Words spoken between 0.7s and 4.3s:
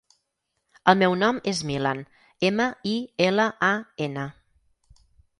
El meu nom és Milan: ema, i, ela, a, ena.